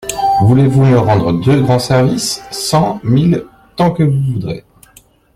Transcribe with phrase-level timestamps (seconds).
[0.41, 2.41] Voulez-vous me rendre deux grands services?
[2.49, 4.65] Cent, mille, tant que vous voudrez.